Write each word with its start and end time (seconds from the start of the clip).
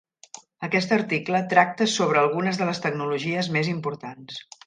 Aquest 0.67 0.93
article 0.95 1.41
tracta 1.51 1.87
sobre 1.97 2.21
algunes 2.23 2.59
de 2.61 2.69
les 2.71 2.83
tecnologies 2.87 3.53
més 3.59 3.73
importants. 3.77 4.43